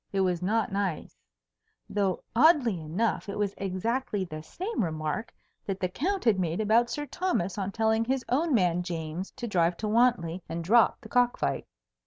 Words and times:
It 0.11 0.21
was 0.21 0.41
not 0.41 0.71
nice; 0.71 1.15
though 1.87 2.23
oddly 2.35 2.79
enough 2.81 3.29
it 3.29 3.37
was 3.37 3.53
exactly 3.55 4.25
the 4.25 4.41
same 4.41 4.83
remark 4.83 5.31
that 5.67 5.79
the 5.79 5.89
Count 5.89 6.25
had 6.25 6.39
made 6.39 6.59
about 6.59 6.89
Sir 6.89 7.05
Thomas 7.05 7.55
on 7.59 7.71
telling 7.71 8.03
his 8.05 8.25
own 8.27 8.51
man 8.51 8.81
James 8.81 9.29
to 9.35 9.47
drive 9.47 9.77
to 9.77 9.87
Wantley 9.87 10.41
and 10.49 10.63
drop 10.63 11.01
the 11.01 11.09
cock 11.09 11.37
fight. 11.37 11.67